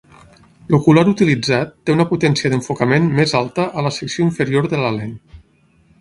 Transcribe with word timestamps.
L"ocular 0.71 1.03
utilitzat 1.11 1.75
té 1.89 1.93
una 1.97 2.07
potència 2.13 2.51
d"enfocament 2.53 3.07
més 3.21 3.37
alta 3.41 3.67
a 3.79 3.85
la 3.89 3.95
secció 3.99 4.27
inferior 4.31 4.71
de 4.73 4.85
la 4.87 4.91
lent. 5.01 5.17